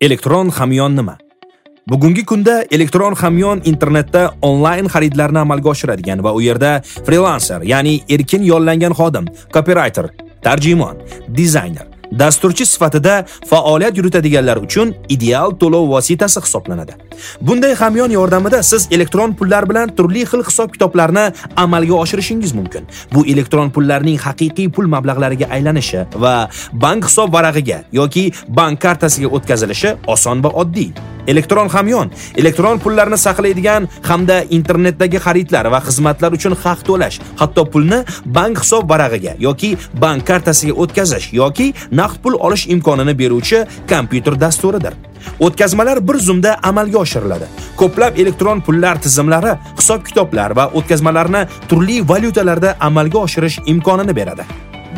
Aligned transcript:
Elektron 0.00 0.50
hamyon 0.54 0.94
nima? 0.94 1.16
Bugungi 1.90 2.22
kunda 2.22 2.60
elektron 2.70 3.16
hamyon 3.18 3.64
internetda 3.66 4.20
onlayn 4.46 4.86
xaridlarni 4.86 5.40
amalga 5.40 5.72
oshiradigan 5.72 6.22
va 6.22 6.30
u 6.38 6.42
yerda 6.44 6.70
freelancer, 7.08 7.64
ya'ni 7.66 7.96
erkin 8.06 8.44
yollangan 8.46 8.94
xodim, 8.94 9.26
kopirayter 9.50 10.12
tarjimon, 10.44 11.02
dizayner, 11.34 11.87
dasturchi 12.12 12.66
sifatida 12.66 13.24
faoliyat 13.50 13.96
yuritadiganlar 13.96 14.56
uchun 14.56 14.94
ideal 15.08 15.50
to'lov 15.60 15.88
vositasi 15.94 16.40
hisoblanadi. 16.40 16.92
Bunday 17.40 17.74
hamyon 17.74 18.10
yordamida 18.10 18.62
siz 18.62 18.88
elektron 18.90 19.34
pullar 19.34 19.68
bilan 19.70 19.94
turli 19.96 20.24
xil 20.30 20.42
hisob-kitoblarni 20.48 21.32
amalga 21.56 21.94
oshirishingiz 21.94 22.52
mumkin. 22.52 22.86
Bu 23.12 23.26
elektron 23.26 23.70
pullarning 23.70 24.18
haqiqiy 24.18 24.70
pul 24.70 24.86
mablag'lariga 24.94 25.50
aylanishi 25.50 26.06
va 26.16 26.48
bank 26.72 27.04
hisob 27.10 27.32
varag'iga 27.32 27.84
yoki 27.92 28.32
bank 28.48 28.80
kartasiga 28.80 29.28
o'tkazilishi 29.28 29.96
oson 30.06 30.44
va 30.44 30.52
oddiy. 30.64 31.17
Elektron 31.32 31.68
hamyon 31.74 32.12
elektron 32.40 32.78
pullarni 32.84 33.18
saqlaydigan 33.26 33.88
hamda 34.08 34.36
internetdagi 34.58 35.18
xaridlar 35.26 35.70
va 35.74 35.80
xizmatlar 35.88 36.30
uchun 36.38 36.56
haq 36.64 36.80
to'lash 36.88 37.20
hatto 37.40 37.64
pulni 37.72 37.98
bank 38.38 38.62
hisob 38.62 38.88
varag'iga 38.92 39.34
yoki 39.46 39.70
bank 40.04 40.26
kartasiga 40.30 40.74
o'tkazish 40.82 41.26
yoki 41.40 41.68
naqd 42.00 42.18
pul 42.24 42.34
olish 42.46 42.64
imkonini 42.74 43.14
beruvchi 43.20 43.64
kompyuter 43.92 44.40
dasturidir. 44.40 44.94
O'tkazmalar 45.40 45.98
bir 46.08 46.16
zumda 46.28 46.56
amalga 46.62 46.98
oshiriladi. 46.98 47.46
Ko'plab 47.80 48.18
elektron 48.22 48.60
pullar 48.66 49.02
tizimlari 49.02 49.52
hisob 49.78 50.06
kitoblar 50.08 50.56
va 50.58 50.70
o'tkazmalarni 50.78 51.42
turli 51.68 52.00
valyutalarda 52.08 52.76
amalga 52.80 53.18
oshirish 53.26 53.60
imkonini 53.66 54.16
beradi. 54.16 54.46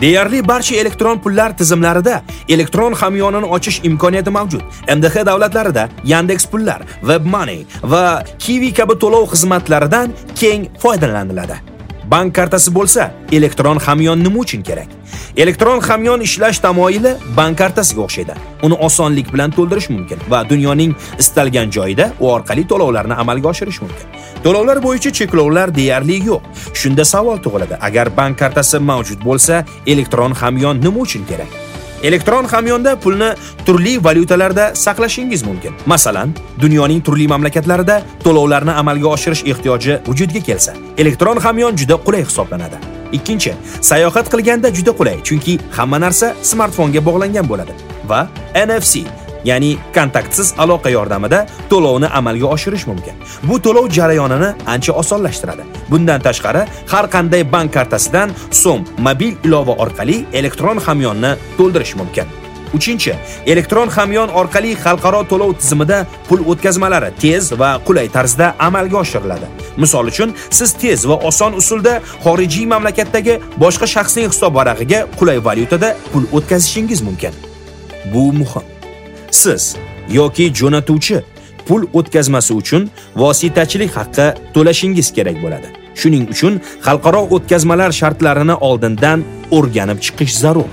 Deyarli 0.00 0.40
barcha 0.48 0.76
elektron 0.76 1.18
pullar 1.20 1.52
tizimlarida 1.58 2.22
elektron 2.48 2.94
hamyonini 2.94 3.46
ochish 3.56 3.80
imkoniyati 3.84 4.30
mavjud. 4.30 4.62
MDH 4.96 5.26
davlatlarida 5.26 5.88
Yandex 6.04 6.46
pullar, 6.46 6.82
WebMoney 7.02 7.66
va 7.82 8.24
Kiwi 8.38 8.72
kabi 8.72 8.96
to'lov 9.02 9.28
xizmatlaridan 9.34 10.14
keng 10.40 10.70
foydalaniladi. 10.82 11.69
Bank 12.10 12.34
kartasi 12.34 12.74
bo'lsa, 12.74 13.10
elektron 13.32 13.78
hamyon 13.78 14.24
nima 14.24 14.38
uchun 14.38 14.62
kerak? 14.62 14.88
Elektron 15.36 15.80
hamyon 15.80 16.20
ishlash 16.20 16.58
tamoyili 16.58 17.12
bank 17.36 17.58
kartasiga 17.58 18.02
o'xshaydi. 18.06 18.34
Uni 18.66 18.74
osonlik 18.86 19.30
bilan 19.34 19.54
to'ldirish 19.54 19.88
mumkin 19.94 20.18
va 20.30 20.40
dunyoning 20.50 20.96
istalgan 21.22 21.70
joyida 21.76 22.10
u 22.20 22.32
orqali 22.34 22.66
to'lovlarni 22.72 23.14
amalga 23.14 23.48
oshirish 23.52 23.80
mumkin. 23.84 24.06
To'lovlar 24.44 24.82
bo'yicha 24.86 25.14
cheklovlar 25.18 25.74
deyarli 25.74 26.18
yo'q. 26.30 26.42
Shunda 26.74 27.04
savol 27.14 27.38
tug'iladi: 27.44 27.78
agar 27.88 28.16
bank 28.16 28.38
kartasi 28.42 28.78
mavjud 28.90 29.20
bo'lsa, 29.28 29.64
elektron 29.86 30.32
hamyon 30.40 30.82
nima 30.82 31.06
uchun 31.06 31.22
kerak? 31.30 31.69
Elektron 32.02 32.44
hamyonda 32.44 32.96
pulni 32.96 33.34
turli 33.66 34.04
valyutalarda 34.04 34.74
saqlashingiz 34.74 35.42
mumkin. 35.42 35.74
Masalan, 35.86 36.32
dunyoning 36.60 37.04
turli 37.04 37.28
mamlakatlarida 37.28 38.02
to'lovlarni 38.24 38.72
amalga 38.72 39.08
oshirish 39.08 39.44
ehtiyoji 39.44 39.98
vujudga 40.06 40.40
kelsa, 40.40 40.74
elektron 40.98 41.36
hamyon 41.36 41.76
juda 41.76 42.00
qulay 42.06 42.24
hisoblanadi. 42.24 42.80
Ikkinchi, 43.12 43.52
sayohat 43.80 44.30
qilganda 44.32 44.74
juda 44.74 44.96
qulay, 44.96 45.18
chunki 45.22 45.58
hamma 45.76 46.00
narsa 46.00 46.34
smartfonga 46.42 47.04
bog'langan 47.08 47.48
bo'ladi 47.52 47.76
va 48.08 48.28
NFC 48.66 49.04
ya'ni 49.44 49.78
kontaktsiz 49.94 50.54
aloqa 50.58 50.90
yordamida 50.96 51.46
to'lovni 51.70 52.08
amalga 52.18 52.46
oshirish 52.54 52.86
mumkin. 52.90 53.14
Bu 53.48 53.62
to'lov 53.64 53.90
jarayonini 53.98 54.50
ancha 54.66 54.92
osonlashtiradi. 55.02 55.62
Bundan 55.90 56.20
tashqari, 56.26 56.62
har 56.92 57.04
qanday 57.14 57.42
bank 57.52 57.72
kartasidan 57.76 58.28
so'm 58.62 58.80
mobil 59.06 59.34
ilova 59.44 59.74
orqali 59.84 60.16
elektron 60.32 60.78
hamyonni 60.86 61.32
to'ldirish 61.58 61.94
mumkin. 62.00 62.26
Uchinchi, 62.74 63.14
elektron 63.46 63.88
hamyon 63.96 64.28
orqali 64.40 64.76
xalqaro 64.84 65.20
to'lov 65.30 65.54
tizimida 65.60 65.98
pul 66.28 66.40
o'tkazmalari 66.50 67.10
tez 67.22 67.52
va 67.60 67.70
qulay 67.86 68.08
tarzda 68.16 68.54
amalga 68.66 68.98
oshiriladi. 69.04 69.46
Misol 69.82 70.06
uchun, 70.12 70.34
siz 70.58 70.70
tez 70.82 71.08
va 71.10 71.16
oson 71.30 71.52
usulda 71.60 71.94
xorijiy 72.24 72.66
mamlakatdagi 72.72 73.40
boshqa 73.62 73.86
shaxsning 73.94 74.28
hisob 74.32 74.54
varag'iga 74.58 75.00
qulay 75.18 75.38
valyutada 75.46 75.96
pul 76.12 76.24
o'tkazishingiz 76.36 77.00
mumkin. 77.08 77.34
Bu 78.12 78.32
muhim. 78.40 78.79
Siz 79.30 79.76
yoki 80.18 80.46
jo'natuvchi 80.60 81.18
pul 81.68 81.82
o'tkazmasi 81.98 82.52
uchun 82.60 82.90
vositachilik 83.22 83.92
haqqi 83.98 84.26
to'lashingiz 84.54 85.08
kerak 85.16 85.36
bo'ladi. 85.44 85.68
Shuning 86.00 86.24
uchun 86.34 86.60
xalqaro 86.86 87.22
o'tkazmalar 87.34 87.90
shartlarini 88.00 88.56
oldindan 88.68 89.18
o'rganib 89.56 89.98
chiqish 90.06 90.34
zarur. 90.42 90.70